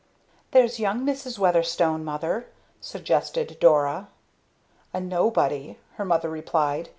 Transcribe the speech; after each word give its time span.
"There's 0.49 0.79
young 0.79 1.01
Mrs. 1.05 1.37
Weatherstone, 1.37 2.03
mother" 2.03 2.47
suggested 2.91 3.57
Dora. 3.61 4.07
"A 4.95 4.99
nobody!" 4.99 5.77
her 5.97 6.05
mother 6.05 6.29
replied. 6.31 6.89